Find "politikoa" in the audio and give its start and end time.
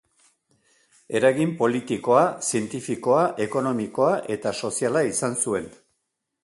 1.59-2.23